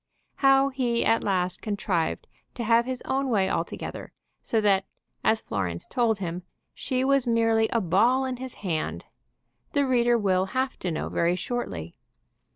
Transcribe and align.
How 0.37 0.69
he 0.69 1.05
at 1.05 1.23
last 1.23 1.61
contrived 1.61 2.25
to 2.55 2.63
have 2.63 2.85
his 2.87 3.03
own 3.03 3.29
way 3.29 3.47
altogether, 3.47 4.13
so 4.41 4.59
that, 4.61 4.85
as 5.23 5.41
Florence 5.41 5.85
told 5.85 6.17
him, 6.17 6.41
she 6.73 7.03
was 7.03 7.27
merely 7.27 7.67
a 7.67 7.81
ball 7.81 8.25
in 8.25 8.37
his 8.37 8.55
hand, 8.65 9.05
the 9.73 9.85
reader 9.85 10.17
will 10.17 10.45
have 10.57 10.79
to 10.79 10.89
know 10.89 11.07
very 11.07 11.35
shortly. 11.35 11.99